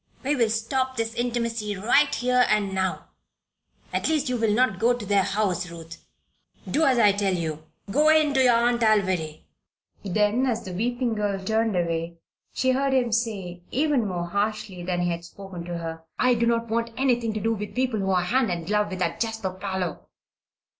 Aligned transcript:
We 0.23 0.35
will 0.35 0.49
stop 0.49 0.97
this 0.97 1.13
intimacy 1.13 1.75
right 1.77 2.15
here 2.15 2.47
and 2.49 2.73
now. 2.73 3.09
At 3.93 4.09
least, 4.09 4.29
you 4.29 4.37
will 4.37 4.51
not 4.51 4.79
go 4.79 4.93
to 4.93 5.05
their 5.05 5.21
house, 5.21 5.69
Ruth. 5.69 6.03
Do 6.67 6.85
as 6.85 6.97
I 6.97 7.11
tell 7.11 7.35
you 7.35 7.65
go 7.91 8.09
in 8.09 8.33
to 8.33 8.41
your 8.41 8.55
Aunt 8.55 8.81
Alviry." 8.81 9.43
Then, 10.03 10.47
as 10.47 10.65
the 10.65 10.73
weeping 10.73 11.13
girl 11.13 11.39
turned 11.45 11.75
away, 11.77 12.17
she 12.51 12.71
heard 12.71 12.93
him 12.93 13.11
say, 13.11 13.61
even 13.69 14.07
more 14.07 14.25
harshly 14.25 14.81
than 14.81 15.01
he 15.01 15.11
had 15.11 15.23
spoken 15.23 15.65
to 15.65 15.77
her: 15.77 16.01
"I 16.17 16.33
don't 16.33 16.67
want 16.67 16.89
anything 16.97 17.31
to 17.33 17.39
do 17.39 17.53
with 17.53 17.75
people 17.75 17.99
who 17.99 18.09
are 18.09 18.23
hand 18.23 18.49
and 18.49 18.65
glove 18.65 18.89
with 18.89 18.97
that 18.97 19.19
Jasper 19.19 19.51
Parloe. 19.51 20.07